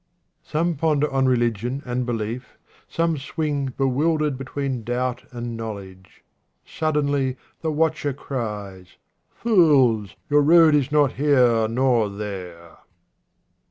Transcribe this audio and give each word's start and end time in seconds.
Some 0.41 0.77
ponder 0.77 1.07
on 1.11 1.27
religion 1.27 1.83
and 1.85 2.07
belief, 2.07 2.57
some 2.87 3.19
swing 3.19 3.67
bewildered 3.77 4.35
between 4.35 4.83
doubt 4.83 5.25
and 5.29 5.55
know 5.55 5.73
ledge. 5.73 6.23
Suddenly 6.65 7.37
the 7.61 7.71
watcher 7.71 8.11
cries," 8.11 8.97
Fools! 9.43 10.15
your 10.27 10.41
road 10.41 10.73
is 10.73 10.91
not 10.91 11.11
here 11.11 11.67
nor 11.67 12.09
there." 12.09 12.79